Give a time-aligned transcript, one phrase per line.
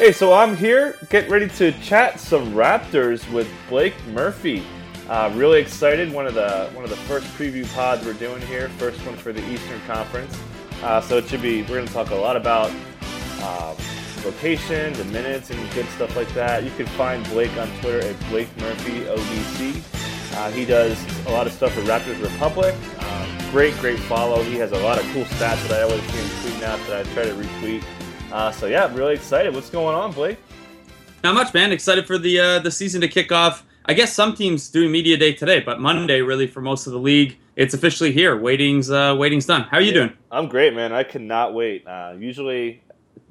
[0.00, 4.64] Hey, so I'm here, getting ready to chat some Raptors with Blake Murphy.
[5.06, 6.10] Uh, really excited.
[6.10, 8.70] One of the one of the first preview pods we're doing here.
[8.78, 10.40] First one for the Eastern Conference.
[10.82, 11.60] Uh, so it should be.
[11.64, 12.72] We're going to talk a lot about
[13.42, 13.76] uh,
[14.24, 16.64] locations and minutes and good stuff like that.
[16.64, 20.34] You can find Blake on Twitter at Blake Murphy ODC.
[20.34, 22.74] Uh, he does a lot of stuff for Raptors Republic.
[23.00, 24.42] Um, great, great follow.
[24.44, 27.06] He has a lot of cool stats that I always see him tweeting out that
[27.06, 27.84] I try to retweet.
[28.32, 29.54] Uh, so yeah, really excited.
[29.54, 30.38] What's going on, Blake?
[31.24, 31.72] Not much, man.
[31.72, 33.64] Excited for the uh, the season to kick off.
[33.86, 36.98] I guess some teams doing media day today, but Monday really for most of the
[36.98, 37.36] league.
[37.56, 38.40] It's officially here.
[38.40, 39.62] Waiting's uh, waiting's done.
[39.62, 40.12] How are you yeah, doing?
[40.30, 40.92] I'm great, man.
[40.92, 41.86] I cannot wait.
[41.86, 42.82] Uh, usually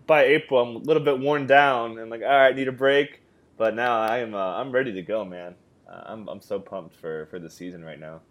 [0.05, 3.21] by April, I'm a little bit worn down and like, all right, need a break.
[3.57, 4.35] But now I am.
[4.35, 5.55] Uh, I'm ready to go, man.
[5.89, 8.21] Uh, I'm I'm so pumped for for the season right now.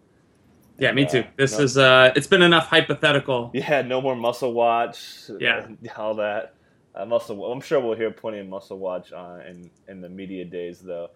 [0.77, 1.25] Yeah, me too.
[1.35, 3.51] This no, is uh, it's been enough hypothetical.
[3.55, 5.29] Yeah, no more muscle watch.
[5.39, 5.67] Yeah,
[5.97, 6.53] all that.
[6.95, 7.51] Uh, muscle.
[7.51, 11.09] I'm sure we'll hear plenty of muscle watch on in in the media days though.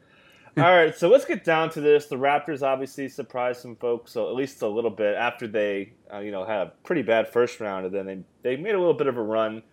[0.55, 2.05] All right, so let's get down to this.
[2.05, 6.19] The Raptors obviously surprised some folks, so at least a little bit after they, uh,
[6.19, 8.93] you know, had a pretty bad first round, and then they they made a little
[8.93, 9.63] bit of a run.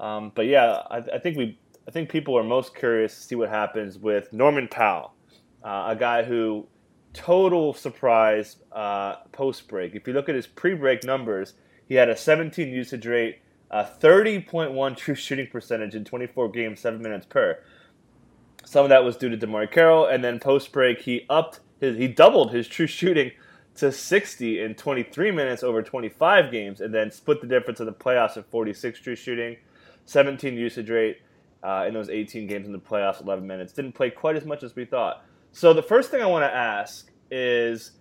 [0.00, 3.34] Um, but yeah, I, I, think we, I think people are most curious to see
[3.34, 5.12] what happens with Norman Powell,
[5.62, 6.66] uh, a guy who
[7.12, 9.94] total surprise uh, post break.
[9.94, 11.52] If you look at his pre break numbers,
[11.86, 17.00] he had a 17 usage rate, a 30.1 true shooting percentage in 24 games, seven
[17.00, 17.58] minutes per.
[18.64, 21.96] Some of that was due to DeMarre Carroll, and then post break he upped his
[21.96, 23.30] he doubled his true shooting
[23.76, 27.92] to 60 in 23 minutes over 25 games, and then split the difference in the
[27.92, 29.56] playoffs at 46 true shooting,
[30.04, 31.18] 17 usage rate
[31.62, 33.72] uh, in those 18 games in the playoffs, 11 minutes.
[33.72, 35.24] Didn't play quite as much as we thought.
[35.52, 37.92] So the first thing I want to ask is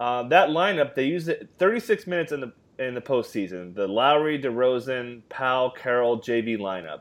[0.00, 3.74] uh, that lineup they used it 36 minutes in the in the postseason.
[3.74, 7.00] The Lowry, DeRozan, Powell, Carroll, JV lineup,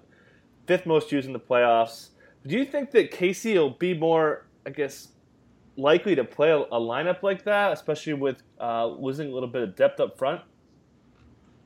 [0.67, 2.09] fifth most used in the playoffs.
[2.45, 5.09] Do you think that Casey will be more, I guess,
[5.77, 9.75] likely to play a, lineup like that, especially with uh, losing a little bit of
[9.75, 10.41] depth up front?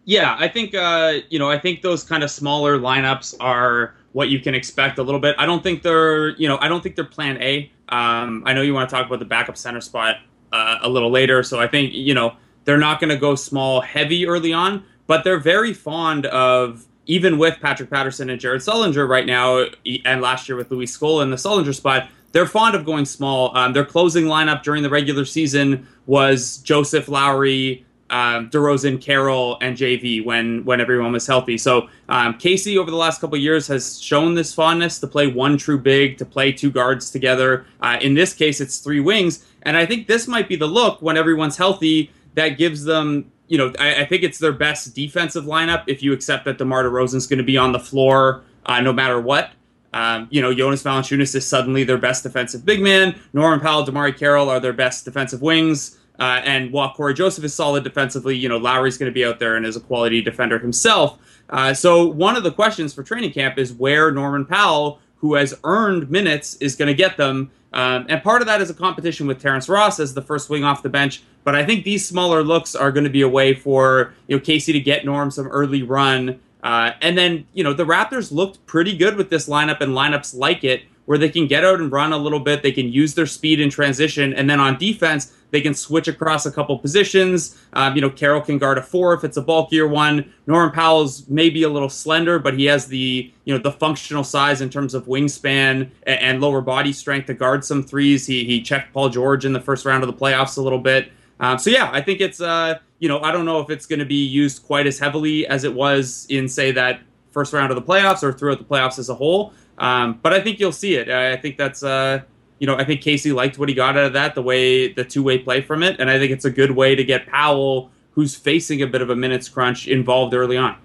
[0.06, 4.30] Yeah, I think uh, you know, I think those kind of smaller lineups are what
[4.30, 5.36] you can expect a little bit.
[5.40, 7.72] I don't think they're, you know, I don't think they're Plan A.
[7.90, 10.18] Um, I know you want to talk about the backup center spot
[10.52, 12.36] uh, a little later, so I think you know
[12.66, 17.38] they're not going to go small heavy early on, but they're very fond of even
[17.38, 19.66] with Patrick Patterson and Jared Sullinger right now,
[20.06, 23.56] and last year with Luis Scola in the Sullinger spot, they're fond of going small.
[23.56, 29.78] Um, their closing lineup during the regular season was Joseph Lowry, um, DeRozan, Carroll, and
[29.78, 31.58] JV when when everyone was healthy.
[31.58, 35.58] So um, Casey over the last couple years has shown this fondness to play one
[35.58, 37.66] true big, to play two guards together.
[37.82, 41.02] Uh, in this case, it's three wings, and I think this might be the look
[41.02, 45.46] when everyone's healthy that gives them you know, I, I, think it's their best defensive
[45.46, 48.92] lineup if you accept that DeMar DeRozan's going to be on the floor uh, no
[48.92, 49.52] matter what.
[49.94, 53.20] Um, you know, Jonas Valanciunas is suddenly their best defensive big man.
[53.34, 55.98] Norman Powell, DeMarre Carroll are their best defensive wings.
[56.20, 59.40] Uh, and while Cory Joseph is solid defensively, you know, Lowry's going to be out
[59.40, 61.20] there and is a quality defender himself.
[61.50, 65.54] Uh, so one of the questions for training camp is where Norman Powell, who has
[65.64, 67.52] earned minutes, is going to get them.
[67.76, 70.64] Um, and part of that is a competition with Terrence Ross as the first wing
[70.64, 71.22] off the bench.
[71.44, 74.42] But I think these smaller looks are going to be a way for you know
[74.42, 76.40] Casey to get Norm some early run.
[76.64, 80.36] Uh, and then you know the Raptors looked pretty good with this lineup and lineups
[80.36, 82.64] like it, where they can get out and run a little bit.
[82.64, 86.46] They can use their speed in transition, and then on defense they can switch across
[86.46, 87.58] a couple positions.
[87.72, 90.34] Um, you know, Carroll can guard a four if it's a bulkier one.
[90.48, 94.60] Norman Powell's maybe a little slender, but he has the you know the functional size
[94.60, 98.28] in terms of wingspan and, and lower body strength to guard some threes.
[98.28, 101.10] He he checked Paul George in the first round of the playoffs a little bit.
[101.40, 104.00] Um, so yeah, I think it's uh, you know I don't know if it's going
[104.00, 107.00] to be used quite as heavily as it was in say that
[107.32, 109.54] first round of the playoffs or throughout the playoffs as a whole.
[109.78, 111.10] Um, but I think you'll see it.
[111.10, 112.24] I think that's uh,
[112.60, 115.04] you know, I think Casey liked what he got out of that, the way the
[115.04, 117.92] two way play from it, and I think it's a good way to get Powell,
[118.12, 120.78] who's facing a bit of a minutes crunch, involved early on.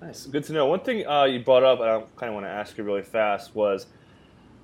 [0.00, 0.66] Nice, good to know.
[0.66, 3.02] One thing uh, you brought up, and I kind of want to ask you really
[3.02, 3.86] fast, was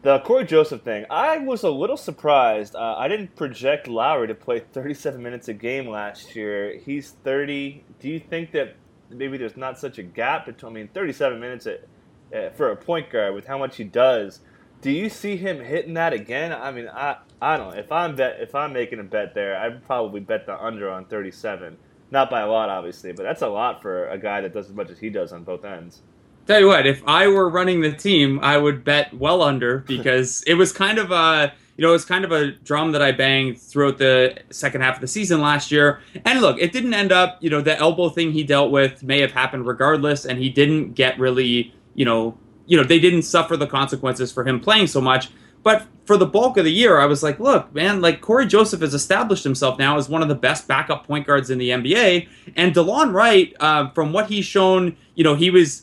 [0.02, 1.06] the Cory Joseph thing.
[1.08, 2.74] I was a little surprised.
[2.74, 6.78] Uh, I didn't project Lowry to play 37 minutes a game last year.
[6.84, 7.84] He's 30.
[8.00, 8.76] Do you think that
[9.08, 10.72] maybe there's not such a gap between?
[10.72, 11.66] I mean, 37 minutes.
[11.66, 11.88] It,
[12.34, 14.40] uh, for a point guard with how much he does.
[14.82, 16.52] Do you see him hitting that again?
[16.52, 17.78] I mean, I I don't know.
[17.78, 21.04] If I'm bet if I'm making a bet there, I'd probably bet the under on
[21.04, 21.76] 37.
[22.10, 24.74] Not by a lot, obviously, but that's a lot for a guy that does as
[24.74, 26.02] much as he does on both ends.
[26.46, 30.42] Tell you what, if I were running the team, I would bet well under because
[30.46, 33.10] it was kind of a you know, it was kind of a drum that I
[33.12, 36.00] banged throughout the second half of the season last year.
[36.26, 39.18] And look, it didn't end up, you know, the elbow thing he dealt with may
[39.22, 42.36] have happened regardless, and he didn't get really, you know,
[42.70, 45.28] you know, they didn't suffer the consequences for him playing so much.
[45.64, 48.80] But for the bulk of the year, I was like, look, man, like Cory Joseph
[48.80, 52.28] has established himself now as one of the best backup point guards in the NBA.
[52.54, 55.82] And Delon Wright, uh, from what he's shown, you know, he was,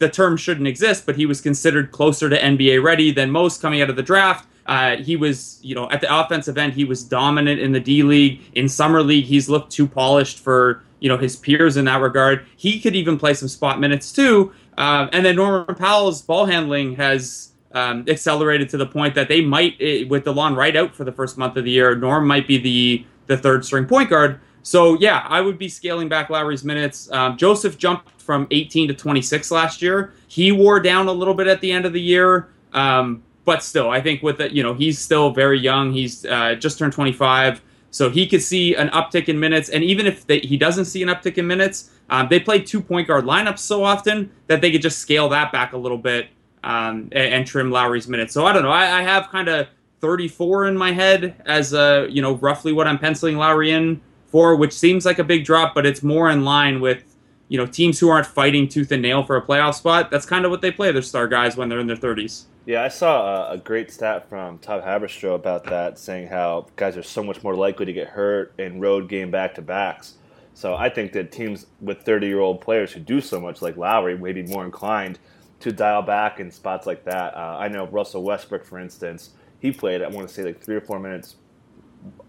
[0.00, 3.80] the term shouldn't exist, but he was considered closer to NBA ready than most coming
[3.80, 4.46] out of the draft.
[4.66, 8.02] Uh, he was, you know, at the offensive end, he was dominant in the D
[8.02, 8.42] League.
[8.52, 12.46] In Summer League, he's looked too polished for, you know, his peers in that regard.
[12.56, 14.52] He could even play some spot minutes too.
[14.76, 19.40] Uh, and then Norman Powell's ball handling has um, accelerated to the point that they
[19.40, 22.46] might, eh, with Delon Wright out for the first month of the year, Norm might
[22.46, 24.40] be the the third string point guard.
[24.62, 27.10] So yeah, I would be scaling back Lowry's minutes.
[27.12, 30.12] Um, Joseph jumped from 18 to 26 last year.
[30.28, 33.90] He wore down a little bit at the end of the year, um, but still,
[33.90, 35.92] I think with it, you know, he's still very young.
[35.92, 39.68] He's uh, just turned 25, so he could see an uptick in minutes.
[39.68, 42.80] And even if they, he doesn't see an uptick in minutes, um, they play two
[42.80, 46.28] point guard lineups so often that they could just scale that back a little bit
[46.64, 48.34] um, and, and, trim Lowry's minutes.
[48.34, 48.70] So I don't know.
[48.70, 49.68] I, I have kind of
[50.00, 54.56] 34 in my head as uh, you know roughly what I'm penciling Lowry in for,
[54.56, 57.16] which seems like a big drop, but it's more in line with
[57.48, 60.10] you know teams who aren't fighting tooth and nail for a playoff spot.
[60.10, 62.44] That's kind of what they play their star guys when they're in their 30s.
[62.68, 66.98] Yeah, I saw a, a great stat from Todd Haberstroh about that, saying how guys
[66.98, 70.16] are so much more likely to get hurt in road game back to backs.
[70.52, 73.78] So I think that teams with 30 year old players who do so much, like
[73.78, 75.18] Lowry, may be more inclined
[75.60, 77.34] to dial back in spots like that.
[77.34, 79.30] Uh, I know Russell Westbrook, for instance,
[79.60, 81.36] he played, I want to say, like three or four minutes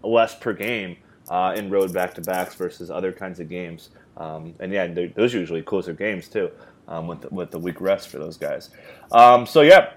[0.02, 0.96] less per game
[1.28, 3.90] uh, in road back to backs versus other kinds of games.
[4.16, 6.50] Um, and yeah, those are usually closer games too,
[6.88, 8.70] um, with, the, with the week rest for those guys.
[9.12, 9.92] Um, so yeah,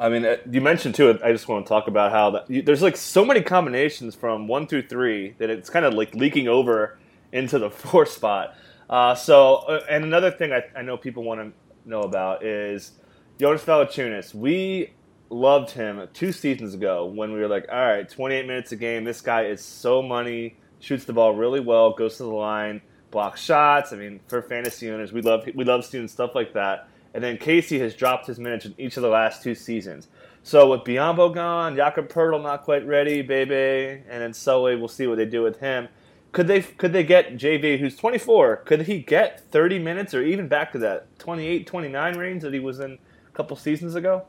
[0.00, 1.18] I mean, uh, you mentioned too.
[1.22, 4.66] I just want to talk about how that, there's like so many combinations from one
[4.66, 6.98] through three that it's kind of like leaking over
[7.32, 8.54] into the four spot.
[8.88, 11.52] Uh, so, uh, and another thing I, I know people want to
[11.88, 12.92] know about is
[13.38, 14.34] Jonas Valanciunas.
[14.34, 14.94] We
[15.28, 19.04] loved him two seasons ago when we were like, all right, 28 minutes a game.
[19.04, 22.80] This guy is so money, shoots the ball really well, goes to the line,
[23.10, 23.92] blocks shots.
[23.92, 26.88] I mean, for fantasy owners, we love we love seeing stuff like that.
[27.14, 30.08] And then Casey has dropped his minutes in each of the last two seasons.
[30.42, 35.06] So with Biyombo gone, Jakob Poeltl not quite ready, Bebe, and then Sully, we'll see
[35.06, 35.88] what they do with him.
[36.32, 38.58] Could they could they get JV who's 24?
[38.58, 42.60] Could he get 30 minutes or even back to that 28 29 range that he
[42.60, 44.24] was in a couple seasons ago?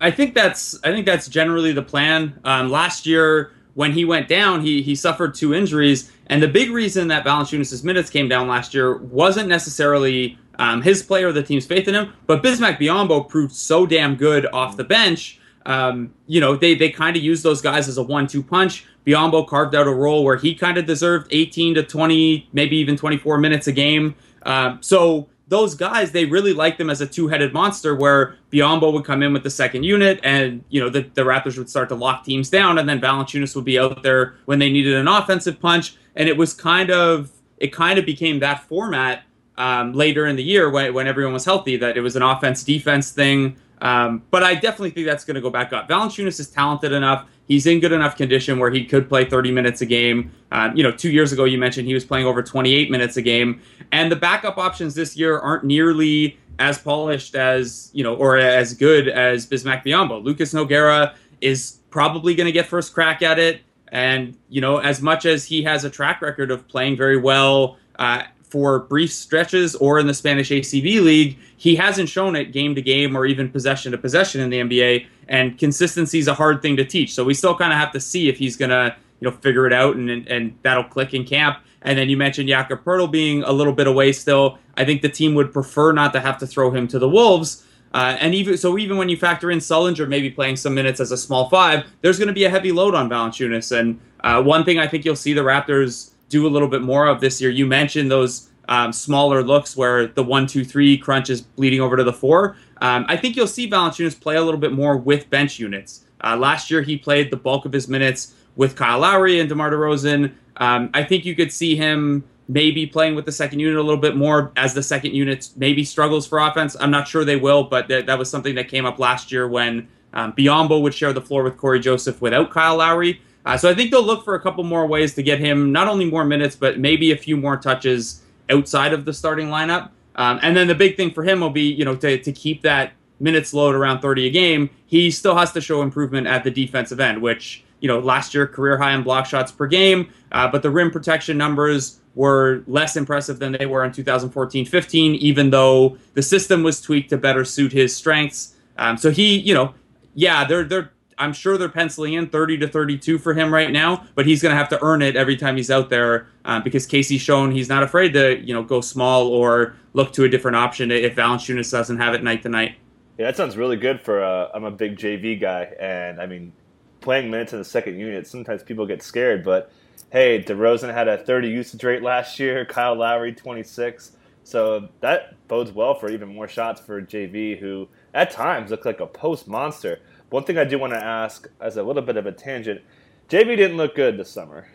[0.00, 2.40] I think that's I think that's generally the plan.
[2.44, 6.70] Um, last year when he went down, he he suffered two injuries, and the big
[6.70, 11.66] reason that Valanciunas' minutes came down last year wasn't necessarily um, his player, the team's
[11.66, 15.40] faith in him, but Bismack Biyombo proved so damn good off the bench.
[15.66, 18.86] Um, you know, they they kind of use those guys as a one-two punch.
[19.06, 22.96] Biyombo carved out a role where he kind of deserved 18 to 20, maybe even
[22.96, 24.14] 24 minutes a game.
[24.42, 29.04] Um, so those guys, they really liked them as a two-headed monster where Biyombo would
[29.04, 31.94] come in with the second unit and, you know, the, the Raptors would start to
[31.94, 35.60] lock teams down and then Valanciunas would be out there when they needed an offensive
[35.60, 35.96] punch.
[36.16, 39.24] And it was kind of, it kind of became that format
[39.56, 43.12] um, later in the year when, when everyone was healthy, that it was an offense-defense
[43.12, 43.56] thing.
[43.80, 45.88] Um, but I definitely think that's going to go back up.
[45.88, 49.80] Valanciunas is talented enough he's in good enough condition where he could play 30 minutes
[49.80, 50.32] a game.
[50.50, 53.22] Um, you know, two years ago you mentioned he was playing over 28 minutes a
[53.22, 53.60] game,
[53.92, 58.74] and the backup options this year aren't nearly as polished as you know, or as
[58.74, 60.22] good as Bismack Biyombo.
[60.22, 65.02] Lucas Nogueira is probably going to get first crack at it, and you know, as
[65.02, 67.78] much as he has a track record of playing very well.
[67.96, 72.72] Uh, for brief stretches or in the Spanish ACB league, he hasn't shown it game
[72.76, 75.08] to game or even possession to possession in the NBA.
[75.26, 77.14] And consistency is a hard thing to teach.
[77.14, 79.72] So we still kind of have to see if he's gonna, you know, figure it
[79.72, 81.58] out and and that'll click in camp.
[81.82, 84.60] And then you mentioned Jakob Poeltl being a little bit away still.
[84.76, 87.66] I think the team would prefer not to have to throw him to the Wolves.
[87.92, 91.10] Uh, and even so, even when you factor in Sullinger maybe playing some minutes as
[91.10, 93.76] a small five, there's going to be a heavy load on Valanciunas.
[93.76, 97.06] And uh, one thing I think you'll see the Raptors do a little bit more
[97.06, 97.50] of this year.
[97.50, 101.96] You mentioned those um, smaller looks where the one, two, three crunch is bleeding over
[101.96, 102.56] to the four.
[102.80, 106.04] Um, I think you'll see Valanciunas play a little bit more with bench units.
[106.22, 109.70] Uh, last year, he played the bulk of his minutes with Kyle Lowry and DeMar
[109.70, 110.32] DeRozan.
[110.56, 114.00] Um, I think you could see him maybe playing with the second unit a little
[114.00, 116.76] bit more as the second unit maybe struggles for offense.
[116.78, 119.48] I'm not sure they will, but th- that was something that came up last year
[119.48, 123.20] when um, Biyombo would share the floor with Cory Joseph without Kyle Lowry.
[123.44, 125.88] Uh, so I think they'll look for a couple more ways to get him not
[125.88, 129.90] only more minutes, but maybe a few more touches outside of the starting lineup.
[130.16, 132.62] Um, and then the big thing for him will be, you know, to, to keep
[132.62, 134.70] that minutes load around 30 a game.
[134.86, 138.46] He still has to show improvement at the defensive end, which, you know, last year
[138.46, 142.96] career high in block shots per game, uh, but the rim protection numbers were less
[142.96, 147.72] impressive than they were in 2014-15, even though the system was tweaked to better suit
[147.72, 148.54] his strengths.
[148.78, 149.74] Um, so he, you know,
[150.14, 150.92] yeah, they're they're
[151.24, 154.52] I'm sure they're penciling in 30 to 32 for him right now, but he's going
[154.52, 157.68] to have to earn it every time he's out there uh, because Casey's shown he's
[157.68, 161.70] not afraid to you know go small or look to a different option if Valanciunas
[161.70, 162.76] doesn't have it night to night.
[163.18, 164.22] Yeah, that sounds really good for.
[164.22, 166.52] Uh, I'm a big JV guy, and I mean,
[167.00, 169.70] playing minutes in the second unit, sometimes people get scared, but
[170.10, 174.12] hey, DeRozan had a 30 usage rate last year, Kyle Lowry 26.
[174.44, 179.00] So that bodes well for even more shots for JV, who at times looked like
[179.00, 180.00] a post monster.
[180.34, 182.80] One thing I do want to ask, as a little bit of a tangent,
[183.28, 184.66] JV didn't look good this summer.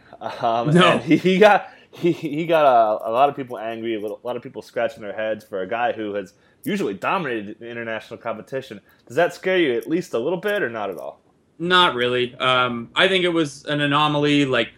[0.42, 4.00] Um, no, he, he, got he, he got a, a, lot of people angry, a,
[4.00, 7.62] little, a lot of people scratching their heads for a guy who has usually dominated
[7.62, 8.80] international competition.
[9.06, 11.20] Does that scare you at least a little bit, or not at all?
[11.58, 12.36] Not really.
[12.36, 14.46] Um, I think it was an anomaly.
[14.46, 14.72] Like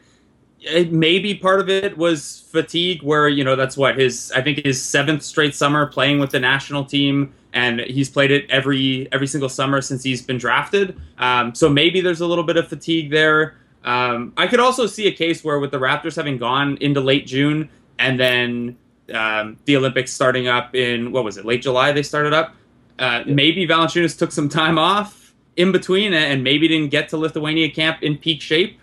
[0.62, 4.64] it, maybe part of it was fatigue, where you know that's what his I think
[4.66, 9.28] his seventh straight summer playing with the national team, and he's played it every every
[9.28, 11.00] single summer since he's been drafted.
[11.18, 13.56] Um, so maybe there's a little bit of fatigue there.
[13.84, 17.26] Um, I could also see a case where with the Raptors having gone into late
[17.26, 18.78] June and then
[19.14, 22.56] um, the Olympics starting up in what was it late July they started up.
[23.00, 23.34] Uh, yeah.
[23.34, 28.04] Maybe Valanciunas took some time off in between and maybe didn't get to Lithuania camp
[28.04, 28.80] in peak shape.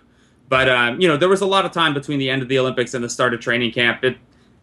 [0.48, 2.58] But um, you know, there was a lot of time between the end of the
[2.58, 4.02] Olympics and the start of training camp.
[4.02, 4.16] It,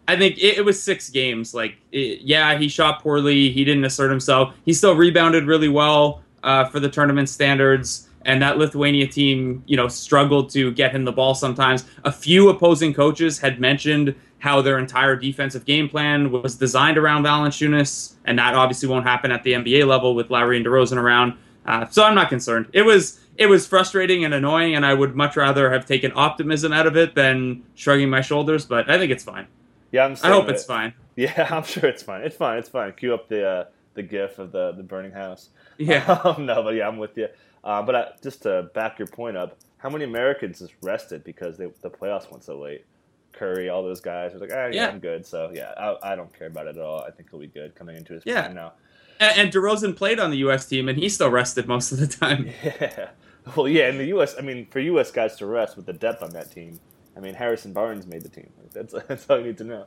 [0.07, 1.53] I think it, it, was six games.
[1.53, 3.49] Like, it, yeah, he shot poorly.
[3.51, 4.53] He didn't assert himself.
[4.65, 8.07] He still rebounded really well uh, for the tournament standards.
[8.23, 11.85] And that Lithuania team, you know, struggled to get him the ball sometimes.
[12.03, 17.23] A few opposing coaches had mentioned how their entire defensive game plan was designed around
[17.23, 21.33] Valanciunas, and that obviously won't happen at the NBA level with Lowry and DeRozan around.
[21.65, 22.67] Uh, so I'm not concerned.
[22.73, 26.71] It was it was frustrating and annoying, and I would much rather have taken optimism
[26.71, 28.65] out of it than shrugging my shoulders.
[28.65, 29.47] But I think it's fine.
[29.95, 30.93] Yeah, I'm i hope it's fine.
[31.17, 32.23] Yeah, I'm sure it's fine.
[32.23, 32.57] It's fine.
[32.57, 32.91] It's fine.
[32.91, 35.49] Cue up the uh, the GIF of the the burning house.
[35.77, 36.19] Yeah.
[36.25, 37.29] Um, no, but yeah, I'm with you.
[37.63, 41.57] Uh, but I, just to back your point up, how many Americans just rested because
[41.57, 42.83] they, the playoffs went so late?
[43.31, 45.25] Curry, all those guys were like, ah, yeah, yeah, I'm good.
[45.25, 47.01] So yeah, I, I, don't care about it at all.
[47.01, 48.49] I think he'll be good coming into his yeah.
[48.49, 48.73] now.
[49.21, 50.65] And, and DeRozan played on the U.S.
[50.65, 52.49] team, and he still rested most of the time.
[52.63, 53.09] Yeah.
[53.55, 55.11] Well, yeah, in the U.S., I mean, for U.S.
[55.11, 56.79] guys to rest with the depth on that team,
[57.15, 58.51] I mean, Harrison Barnes made the team.
[58.73, 59.85] That's that's all you need to know.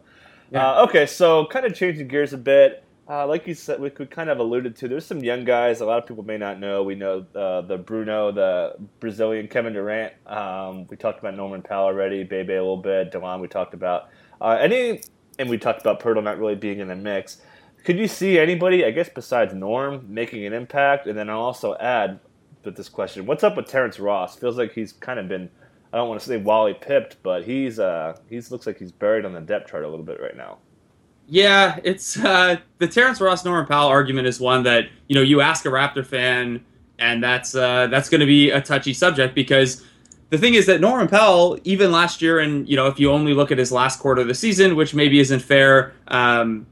[0.50, 0.73] Yeah.
[0.73, 2.85] Uh, okay, so kind of changing gears a bit.
[3.11, 4.87] Uh, like you said, we could kind of alluded to.
[4.87, 5.80] There's some young guys.
[5.80, 6.82] A lot of people may not know.
[6.82, 10.12] We know uh, the Bruno, the Brazilian Kevin Durant.
[10.26, 12.23] Um, we talked about Norman Powell already.
[12.23, 13.11] Bebe a little bit.
[13.11, 14.11] Delon we talked about.
[14.42, 15.00] Uh, any,
[15.38, 17.40] and we talked about Poeltl not really being in the mix.
[17.85, 21.06] Could you see anybody, I guess, besides Norm, making an impact?
[21.06, 22.20] And then I'll also add
[22.62, 24.37] with this question: What's up with Terrence Ross?
[24.37, 25.49] Feels like he's kind of been.
[25.92, 29.25] I don't want to say Wally pipped, but he's uh, he's looks like he's buried
[29.25, 30.59] on the depth chart a little bit right now.
[31.26, 35.40] Yeah, it's uh, the Terrence Ross Norman Powell argument is one that you know you
[35.40, 36.64] ask a Raptor fan,
[36.99, 39.85] and that's uh, that's going to be a touchy subject because
[40.30, 43.35] the thing is that Norman Powell, even last year, and you know if you only
[43.35, 46.66] look at his last quarter of the season, which maybe isn't fair, um,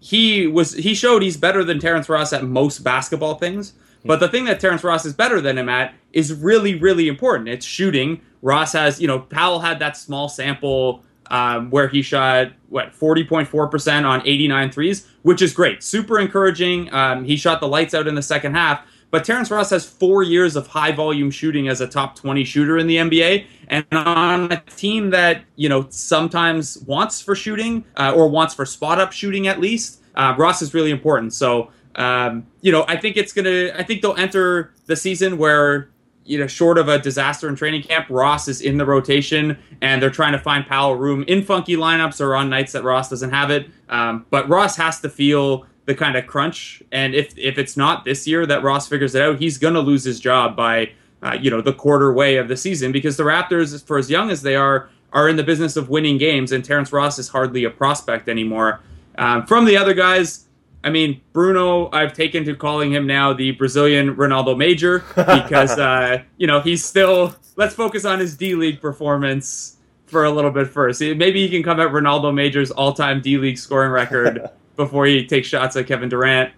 [0.00, 3.74] he was he showed he's better than Terrence Ross at most basketball things.
[4.02, 4.08] Hmm.
[4.08, 7.48] But the thing that Terrence Ross is better than him at is really, really important.
[7.48, 8.20] It's shooting.
[8.42, 14.04] Ross has, you know, Powell had that small sample um, where he shot what 40.4%
[14.04, 16.92] on 89 threes, which is great, super encouraging.
[16.92, 18.84] Um, he shot the lights out in the second half.
[19.10, 22.78] But Terrence Ross has four years of high volume shooting as a top 20 shooter
[22.78, 28.14] in the NBA, and on a team that you know sometimes wants for shooting uh,
[28.16, 30.00] or wants for spot up shooting at least.
[30.14, 31.34] Uh, Ross is really important.
[31.34, 33.72] So um, you know, I think it's gonna.
[33.76, 35.90] I think they'll enter the season where
[36.24, 40.00] you know, short of a disaster in training camp, Ross is in the rotation, and
[40.00, 43.30] they're trying to find Powell room in funky lineups or on nights that Ross doesn't
[43.30, 43.68] have it.
[43.88, 48.04] Um, but Ross has to feel the kind of crunch, and if if it's not
[48.04, 51.36] this year that Ross figures it out, he's going to lose his job by uh,
[51.40, 54.42] you know the quarter way of the season because the Raptors, for as young as
[54.42, 57.70] they are, are in the business of winning games, and Terrence Ross is hardly a
[57.70, 58.80] prospect anymore.
[59.18, 60.46] Um, from the other guys,
[60.84, 66.22] I mean, Bruno, I've taken to calling him now the Brazilian Renaldo Major because, uh,
[66.38, 70.68] you know, he's still, let's focus on his D League performance for a little bit
[70.68, 71.00] first.
[71.00, 75.48] Maybe he can come at Renaldo Major's all-time D League scoring record before he takes
[75.48, 76.52] shots at Kevin Durant.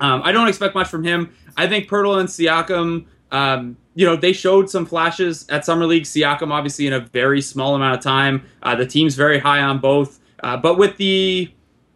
[0.00, 1.34] Um, I don't expect much from him.
[1.56, 6.04] I think Poeltl and Siakam, um, you know, they showed some flashes at Summer League.
[6.04, 8.44] Siakam, obviously, in a very small amount of time.
[8.62, 10.20] Uh, the team's very high on both.
[10.42, 11.50] Uh, but with the,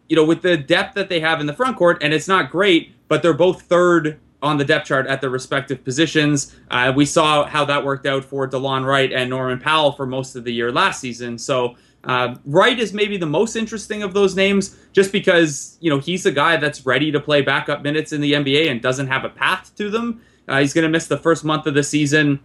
[0.09, 2.51] you know, with the depth that they have in the front court, and it's not
[2.51, 6.55] great, but they're both third on the depth chart at their respective positions.
[6.71, 10.35] Uh, we saw how that worked out for Delon Wright and Norman Powell for most
[10.35, 11.37] of the year last season.
[11.37, 11.75] So
[12.05, 16.25] uh, Wright is maybe the most interesting of those names, just because you know he's
[16.25, 19.29] a guy that's ready to play backup minutes in the NBA and doesn't have a
[19.29, 20.21] path to them.
[20.47, 22.39] Uh, he's going to miss the first month of the season,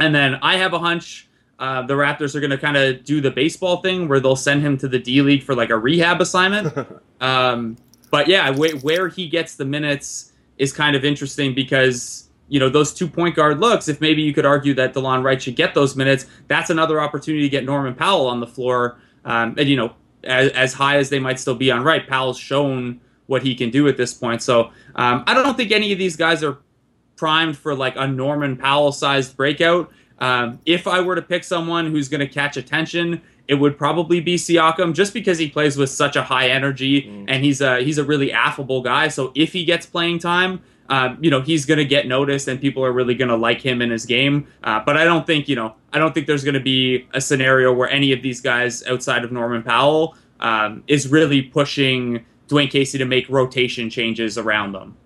[0.00, 1.28] and then I have a hunch.
[1.60, 4.62] Uh, the Raptors are going to kind of do the baseball thing where they'll send
[4.62, 6.74] him to the D League for like a rehab assignment.
[7.20, 7.76] um,
[8.10, 12.70] but yeah, wh- where he gets the minutes is kind of interesting because you know
[12.70, 13.88] those two point guard looks.
[13.88, 17.42] If maybe you could argue that Delon Wright should get those minutes, that's another opportunity
[17.42, 18.98] to get Norman Powell on the floor.
[19.26, 19.92] Um, and you know,
[20.24, 23.70] as, as, high as they might still be on Wright, Powell's shown what he can
[23.70, 24.42] do at this point.
[24.42, 26.58] So um, I don't think any of these guys are
[27.16, 29.92] primed for like a Norman Powell sized breakout.
[30.20, 34.20] Um, if I were to pick someone who's going to catch attention, it would probably
[34.20, 37.24] be Siakam, just because he plays with such a high energy mm.
[37.26, 39.08] and he's a he's a really affable guy.
[39.08, 42.60] So if he gets playing time, um, you know he's going to get noticed and
[42.60, 44.46] people are really going to like him in his game.
[44.62, 47.20] Uh, but I don't think you know I don't think there's going to be a
[47.20, 52.70] scenario where any of these guys outside of Norman Powell um, is really pushing Dwane
[52.70, 54.96] Casey to make rotation changes around them.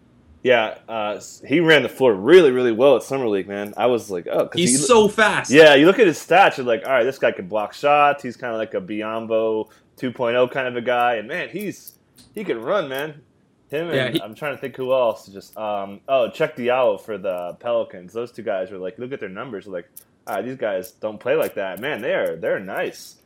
[0.45, 3.73] Yeah, uh, he ran the floor really, really well at summer league, man.
[3.79, 5.51] I was like, oh, he's he, so fast.
[5.51, 8.23] Yeah, you look at his stats, you're like, all right, this guy can block shots.
[8.23, 11.95] He's kind of like a Biyombo 2.0 kind of a guy, and man, he's
[12.35, 13.23] he can run, man.
[13.71, 15.27] Him and yeah, he, I'm trying to think who else.
[15.29, 18.13] Just um, oh, Cheick Diallo for the Pelicans.
[18.13, 19.67] Those two guys were like, look at their numbers.
[19.67, 19.89] Like,
[20.27, 21.81] ah, these guys don't play like that.
[21.81, 23.17] Man, they are they're nice.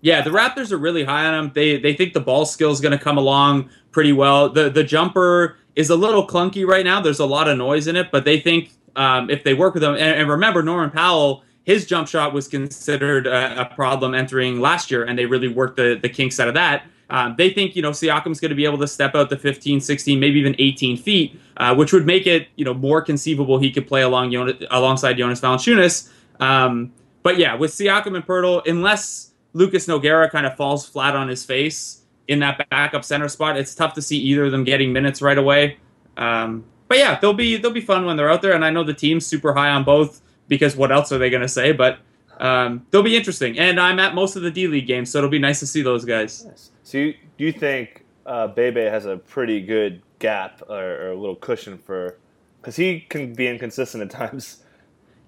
[0.00, 1.52] Yeah, the Raptors are really high on them.
[1.54, 4.48] They they think the ball skill is going to come along pretty well.
[4.48, 7.00] The the jumper is a little clunky right now.
[7.00, 9.82] There's a lot of noise in it, but they think um, if they work with
[9.82, 14.60] them, and, and, remember Norman Powell, his jump shot was considered a, a, problem entering
[14.60, 16.84] last year, and they really worked the the kinks out of that.
[17.10, 19.80] Um, they think, you know, Siakam's going to be able to step out the 15,
[19.80, 23.70] 16, maybe even 18 feet, uh, which would make it, you know, more conceivable he
[23.70, 24.34] could play along
[24.70, 26.10] alongside Jonas Valanciunas.
[26.40, 31.28] Um, but yeah, with Siakam and Poeltl, unless Lucas Nogueira kind of falls flat on
[31.28, 34.92] his face in that backup center spot, it's tough to see either of them getting
[34.92, 35.78] minutes right away.
[36.16, 38.84] Um, but yeah, they'll be they'll be fun when they're out there, and I know
[38.84, 41.72] the team's super high on both because what else are they going to say?
[41.72, 41.98] But
[42.38, 45.30] um, they'll be interesting, and I'm at most of the D League games, so it'll
[45.30, 46.44] be nice to see those guys.
[46.44, 46.70] Nice.
[46.82, 51.16] So you, do you think uh, Bebe has a pretty good gap or, or a
[51.16, 52.18] little cushion for
[52.60, 54.62] because he can be inconsistent at times.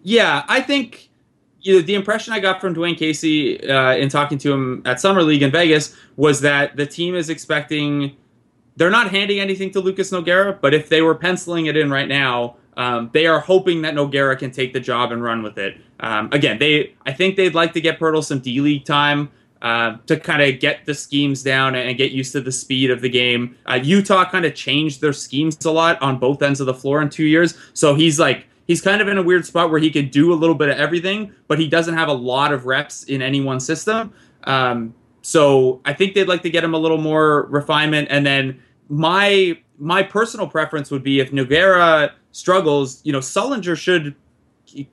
[0.02, 1.10] Yeah, I think
[1.66, 5.00] you know, the impression I got from Dwane Casey uh, in talking to him at
[5.00, 8.16] Summer League in Vegas was that the team is expecting.
[8.76, 12.06] They're not handing anything to Lucas Nogueira, but if they were penciling it in right
[12.06, 15.80] now, um, they are hoping that Nogueira can take the job and run with it.
[15.98, 19.30] Um, again, they I think they'd like to get Poeltl some D League time.
[19.62, 23.00] Uh, to kind of get the schemes down and get used to the speed of
[23.00, 23.56] the game.
[23.64, 27.00] Uh, Utah kind of changed their schemes a lot on both ends of the floor
[27.00, 27.56] in two years.
[27.72, 30.36] So he's like, he's kind of in a weird spot where he could do a
[30.36, 33.60] little bit of everything, but he doesn't have a lot of reps in any one
[33.60, 34.12] system.
[34.44, 38.08] Um, so I think they'd like to get him a little more refinement.
[38.10, 44.14] And then my my personal preference would be if Nogueira struggles, you know, Sullinger should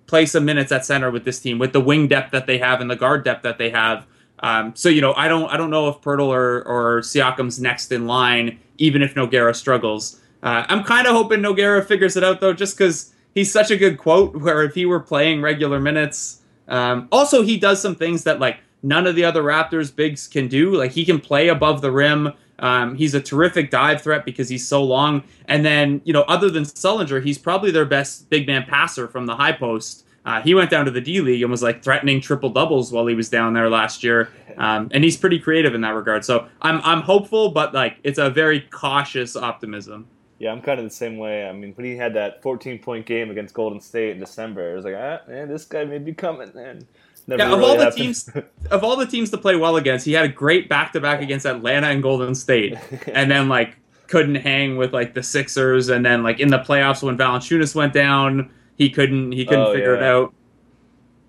[0.07, 2.81] play some minutes at center with this team with the wing depth that they have
[2.81, 4.05] and the guard depth that they have.
[4.39, 7.91] Um, so you know, I don't I don't know if Poeltl or, or Siakam's next
[7.91, 10.19] in line, even if Nogueira struggles.
[10.41, 13.77] Uh, I'm kind of hoping Nogueira figures it out though, just because he's such a
[13.77, 14.35] good quote.
[14.35, 18.59] Where if he were playing regular minutes, um, also he does some things that like
[18.81, 20.75] none of the other Raptors bigs can do.
[20.75, 22.33] Like he can play above the rim.
[22.59, 25.23] Um, he's a terrific dive threat because he's so long.
[25.47, 29.25] And then you know, other than Sullinger, he's probably their best big man passer from
[29.25, 30.05] the high post.
[30.25, 33.05] Uh, he went down to the D League and was like threatening triple doubles while
[33.07, 36.23] he was down there last year, um, and he's pretty creative in that regard.
[36.23, 40.07] So I'm I'm hopeful, but like it's a very cautious optimism.
[40.43, 41.47] Yeah, I'm kind of the same way.
[41.47, 44.75] I mean, when he had that 14 point game against Golden State in December, it
[44.75, 46.51] was like, ah, man, this guy may be coming.
[46.55, 46.85] And
[47.27, 47.93] yeah, really of all happened.
[47.93, 48.29] the teams,
[48.69, 51.21] of all the teams to play well against, he had a great back to back
[51.21, 52.77] against Atlanta and Golden State,
[53.07, 53.77] and then like
[54.07, 57.93] couldn't hang with like the Sixers, and then like in the playoffs when Valanciunas went
[57.93, 59.99] down he couldn't he couldn't oh, figure yeah.
[59.99, 60.33] it out.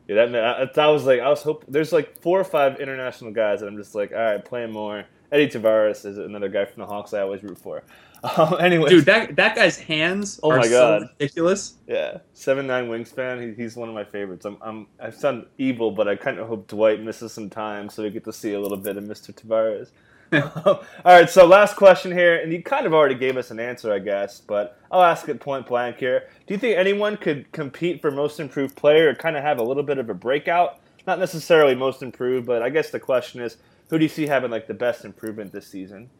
[0.09, 1.68] Yeah, that that was like I was hoping.
[1.70, 5.05] There's like four or five international guys that I'm just like, all right, play more.
[5.33, 7.83] Edy Tavares is another guy from the Hawks I always root for.
[8.24, 11.02] Um, anyway, dude, that that guy's hands Oh are my so God.
[11.18, 11.74] ridiculous.
[11.87, 13.42] Yeah, seven nine wingspan.
[13.42, 14.46] He, he's one of my favorites.
[14.46, 18.02] I'm, I'm I sound evil, but I kind of hope Dwight misses some time so
[18.02, 19.34] we get to see a little bit of Mr.
[19.34, 19.90] Tavares.
[20.66, 23.92] All right, so last question here, and you kind of already gave us an answer,
[23.92, 26.28] I guess, but I'll ask it point blank here.
[26.46, 29.62] Do you think anyone could compete for most improved player or kind of have a
[29.62, 30.80] little bit of a breakout?
[31.06, 33.58] Not necessarily most improved, but I guess the question is,
[33.90, 36.10] who do you see having like the best improvement this season?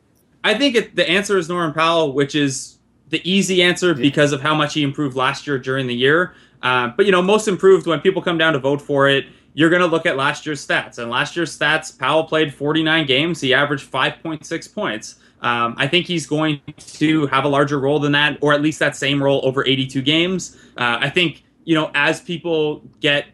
[0.45, 2.79] I think it, the answer is Norman Powell, which is
[3.09, 6.35] the easy answer because of how much he improved last year during the year.
[6.63, 9.71] Uh, but you know, most improved when people come down to vote for it, you're
[9.71, 10.99] going to look at last year's stats.
[10.99, 13.41] And last year's stats, Powell played 49 games.
[13.41, 15.17] He averaged 5.6 points.
[15.41, 18.79] Um, I think he's going to have a larger role than that, or at least
[18.79, 20.57] that same role over 82 games.
[20.77, 23.27] Uh, I think you know as people get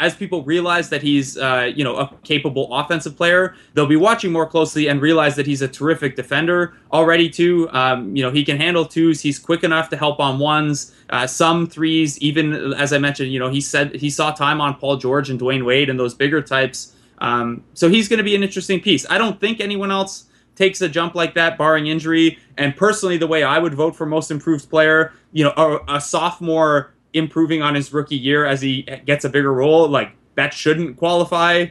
[0.00, 4.32] as people realize that he's uh, you know a capable offensive player, they'll be watching
[4.32, 7.68] more closely and realize that he's a terrific defender already too.
[7.70, 9.20] Um, you know he can handle twos.
[9.20, 12.18] He's quick enough to help on ones, uh, some threes.
[12.18, 15.38] Even as I mentioned, you know he said he saw time on Paul George and
[15.38, 16.96] Dwyane Wade and those bigger types.
[17.18, 19.06] Um, so he's going to be an interesting piece.
[19.10, 22.38] I don't think anyone else takes a jump like that, barring injury.
[22.56, 26.00] And personally, the way I would vote for most improved player, you know, a, a
[26.00, 30.96] sophomore improving on his rookie year as he gets a bigger role, like that shouldn't
[30.96, 31.66] qualify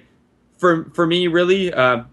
[0.57, 1.73] for for me really.
[1.73, 2.03] Uh,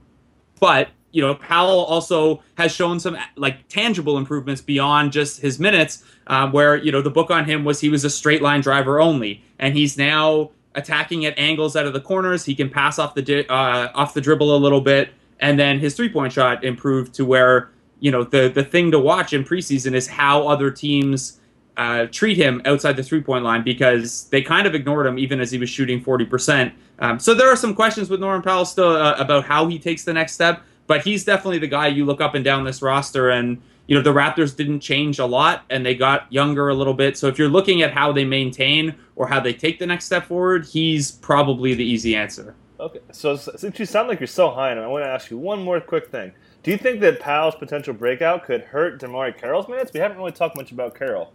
[0.60, 6.04] but you know, Powell also has shown some like tangible improvements beyond just his minutes.
[6.26, 9.00] Um, where you know the book on him was he was a straight line driver
[9.00, 12.44] only, and he's now attacking at angles out of the corners.
[12.44, 15.10] He can pass off the di- uh, off the dribble a little bit,
[15.40, 18.98] and then his three point shot improved to where you know the the thing to
[18.98, 21.40] watch in preseason is how other teams
[21.76, 25.40] uh, treat him outside the three point line because they kind of ignored him even
[25.40, 26.72] as he was shooting 40%.
[26.98, 30.04] Um, so there are some questions with Norman Powell still uh, about how he takes
[30.04, 33.30] the next step, but he's definitely the guy you look up and down this roster.
[33.30, 36.94] And, you know, the Raptors didn't change a lot and they got younger a little
[36.94, 37.18] bit.
[37.18, 40.26] So if you're looking at how they maintain or how they take the next step
[40.26, 42.54] forward, he's probably the easy answer.
[42.78, 45.30] Okay, so since you sound like you're so high on him, I want to ask
[45.30, 46.32] you one more quick thing.
[46.62, 49.92] Do you think that Powell's potential breakout could hurt DeMarre Carroll's minutes?
[49.94, 51.32] We haven't really talked much about Carroll.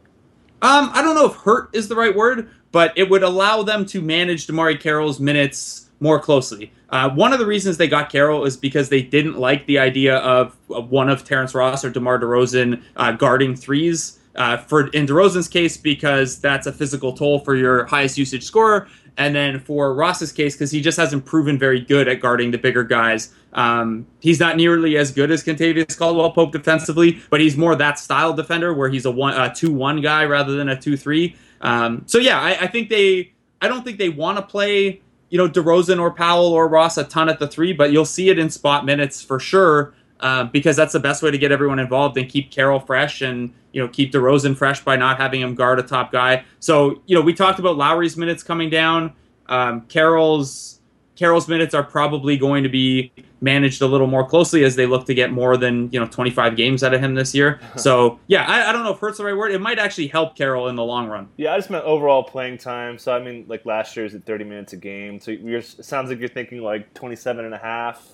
[0.61, 3.85] Um, I don't know if hurt is the right word, but it would allow them
[3.87, 6.71] to manage DeMarre Carroll's minutes more closely.
[6.89, 10.17] Uh, one of the reasons they got Carroll is because they didn't like the idea
[10.17, 14.19] of, one of Terrence Ross or DeMar DeRozan uh, guarding threes.
[14.35, 18.87] Uh, for in DeRozan's case, because that's a physical toll for your highest usage scorer,
[19.17, 22.57] and then for Ross's case, because he just hasn't proven very good at guarding the
[22.57, 23.33] bigger guys.
[23.53, 27.99] Um, he's not nearly as good as Kentavious Caldwell Pope defensively, but he's more that
[27.99, 31.35] style defender where he's a one, a two one guy rather than a two three.
[31.59, 33.33] Um, so yeah, I, I think they.
[33.63, 37.03] I don't think they want to play you know DeRozan or Powell or Ross a
[37.03, 39.93] ton at the three, but you'll see it in spot minutes for sure.
[40.21, 43.51] Uh, because that's the best way to get everyone involved and keep Carroll fresh and
[43.71, 46.45] you know keep DeRozan fresh by not having him guard a top guy.
[46.59, 49.13] So you know we talked about Lowry's minutes coming down.
[49.47, 50.79] Um, Carroll's
[51.15, 55.05] Carroll's minutes are probably going to be managed a little more closely as they look
[55.07, 57.59] to get more than you know 25 games out of him this year.
[57.77, 59.51] So yeah, I, I don't know if hurt's the right word.
[59.51, 61.29] It might actually help Carroll in the long run.
[61.37, 62.99] Yeah, I just meant overall playing time.
[62.99, 65.19] So I mean, like last year's at 30 minutes a game.
[65.19, 68.07] So you're, it sounds like you're thinking like 27 and a half,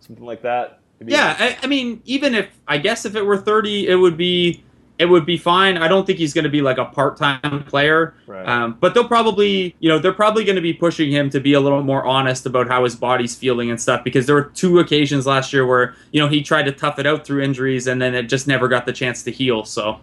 [0.00, 0.80] something like that.
[1.04, 4.62] Yeah, I, I mean, even if I guess if it were 30, it would be
[5.00, 5.78] it would be fine.
[5.78, 8.12] I don't think he's going to be like a part time player.
[8.26, 8.46] Right.
[8.46, 11.54] Um, but they'll probably, you know, they're probably going to be pushing him to be
[11.54, 14.78] a little more honest about how his body's feeling and stuff because there were two
[14.78, 18.00] occasions last year where, you know, he tried to tough it out through injuries and
[18.00, 19.64] then it just never got the chance to heal.
[19.64, 19.98] So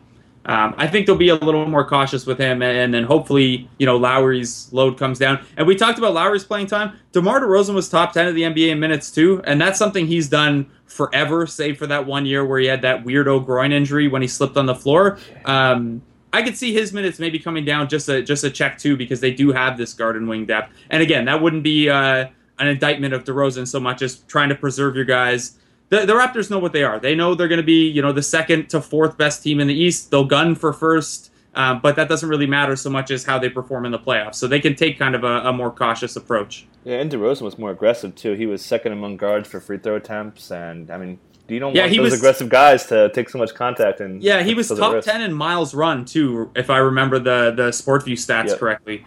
[0.48, 3.86] um, I think they'll be a little more cautious with him, and then hopefully, you
[3.86, 5.46] know, Lowry's load comes down.
[5.58, 6.98] And we talked about Lowry's playing time.
[7.12, 10.30] DeMar DeRozan was top 10 of the NBA in minutes, too, and that's something he's
[10.30, 14.22] done forever, save for that one year where he had that weirdo groin injury when
[14.22, 15.20] he slipped on the floor.
[15.44, 18.96] Um, I could see his minutes maybe coming down just a just a check too
[18.96, 20.74] because they do have this guard and wing depth.
[20.90, 22.28] And again, that wouldn't be uh,
[22.60, 25.58] an indictment of DeRozan so much as trying to preserve your guys.
[25.90, 27.00] The, the Raptors know what they are.
[27.00, 29.68] They know they're going to be you know the second to fourth best team in
[29.68, 30.12] the East.
[30.12, 33.50] They'll gun for first, um, but that doesn't really matter so much as how they
[33.50, 34.36] perform in the playoffs.
[34.36, 36.66] So they can take kind of a, a more cautious approach.
[36.84, 38.34] Yeah, and DeRozan was more aggressive too.
[38.34, 41.84] He was second among guards for free throw attempts, and I mean, you don't Yeah,
[41.84, 44.68] want he those was- aggressive guys to take so much contact and Yeah, he was
[44.68, 48.60] top ten in miles run too, if I remember the the SportVU stats Yep.
[48.60, 49.06] correctly.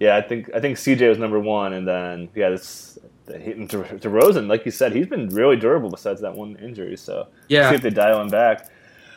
[0.00, 2.98] Yeah, I think I think CJ was number one, and then yeah, this
[3.30, 6.96] hitting to DeRozan, like you said, he's been really durable besides that one injury.
[6.96, 7.70] So Yeah.
[7.70, 8.68] see if they dial him back.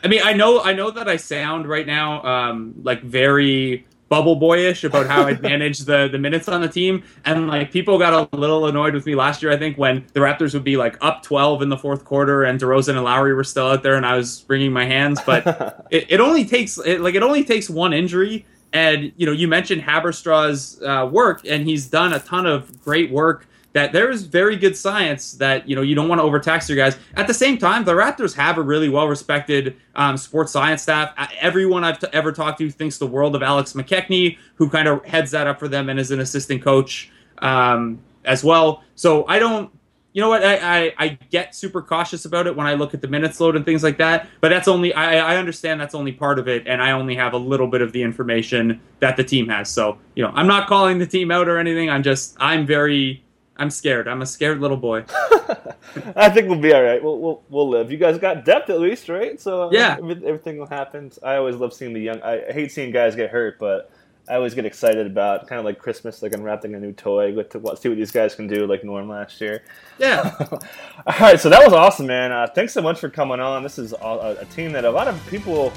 [0.04, 4.36] I mean, I know, I know that I sound right now um, like very bubble
[4.36, 8.12] boyish about how I'd manage the the minutes on the team, and like people got
[8.12, 9.50] a little annoyed with me last year.
[9.50, 12.60] I think when the Raptors would be like up 12 in the fourth quarter, and
[12.60, 15.18] DeRozan and Lowry were still out there, and I was wringing my hands.
[15.24, 18.44] But it, it only takes it, like it only takes one injury,
[18.74, 23.10] and you know you mentioned Haberstroh's uh, work, and he's done a ton of great
[23.10, 26.68] work that there is very good science that you know you don't want to overtax
[26.68, 26.98] your guys.
[27.14, 31.14] At the same time, the Raptors have a really well respected um, sports science staff.
[31.40, 35.04] Everyone I've t- ever talked to thinks the world of Alex McKechnie, who kind of
[35.04, 38.82] heads that up for them and is an assistant coach um, as well.
[38.94, 39.70] So I don't.
[40.14, 40.44] You know what?
[40.44, 43.56] I, I, I, get super cautious about it when I look at the minutes load
[43.56, 44.28] and things like that.
[44.42, 47.32] But that's only I, I understand that's only part of it, and I only have
[47.32, 49.70] a little bit of the information that the team has.
[49.70, 51.88] So you know, I'm not calling the team out or anything.
[51.88, 53.24] I'm just I'm very
[53.56, 54.08] I'm scared.
[54.08, 55.04] I'm a scared little boy.
[56.16, 57.02] I think we'll be all right.
[57.02, 57.92] We'll, we'll we'll live.
[57.92, 59.40] You guys got depth at least, right?
[59.40, 61.12] So yeah, everything will happen.
[61.22, 62.22] I always love seeing the young.
[62.22, 63.90] I hate seeing guys get hurt, but
[64.32, 67.34] I always get excited about kind of like Christmas, like unwrapping a new toy.
[67.34, 69.62] Get to see what these guys can do, like Norm last year.
[69.98, 70.34] Yeah.
[70.40, 72.32] All right, so that was awesome, man.
[72.32, 73.62] Uh, thanks so much for coming on.
[73.62, 75.70] This is a, a, team that a lot of people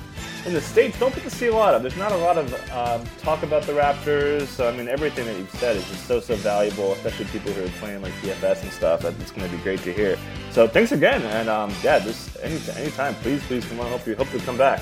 [0.46, 1.82] in the states don't get to see a lot of.
[1.82, 4.48] There's not a lot of um, talk about the Raptors.
[4.48, 7.66] So I mean, everything that you've said is just so so valuable, especially people who
[7.66, 9.04] are playing like DFS and stuff.
[9.04, 10.18] It's going to be great to hear.
[10.52, 13.90] So thanks again, and um, yeah, just any anytime, please please come on.
[13.90, 14.82] Hope you hope to come back.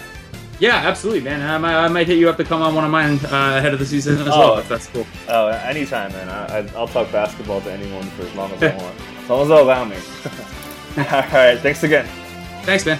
[0.60, 1.42] Yeah, absolutely, man.
[1.42, 3.74] I might, I might hit you up to come on one of mine uh, ahead
[3.74, 5.06] of the season as oh, well, if that's cool.
[5.28, 6.30] Oh, anytime, man.
[6.30, 8.96] I, will talk basketball to anyone for as long as I want.
[9.24, 9.96] As long as they'll allow me.
[10.98, 12.08] All right, thanks again.
[12.64, 13.00] Thanks, man.